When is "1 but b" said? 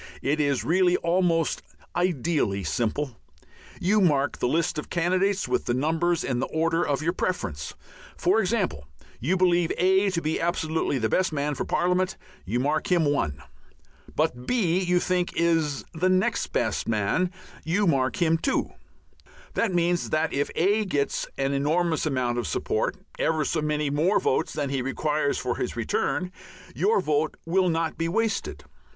13.05-14.79